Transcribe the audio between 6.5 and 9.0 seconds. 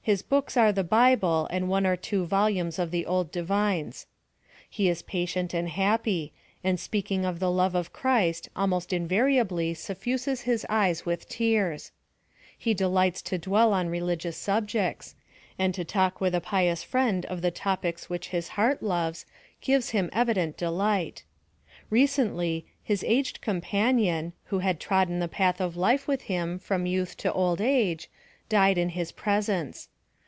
and speak ing of the love of Christ almost